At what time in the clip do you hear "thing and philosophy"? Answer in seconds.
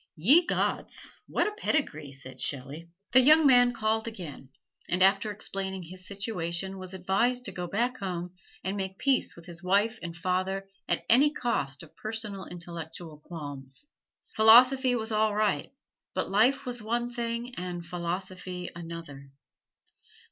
17.13-18.71